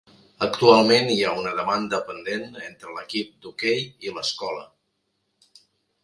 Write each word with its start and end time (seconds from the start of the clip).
Actualment 0.43 1.09
hi 1.15 1.17
ha 1.25 1.33
una 1.41 1.51
demanda 1.57 1.99
pendent 2.07 2.47
entre 2.69 2.95
l'equip 2.95 3.35
d'hoquei 3.43 3.83
i 4.07 4.15
l'escola. 4.15 4.65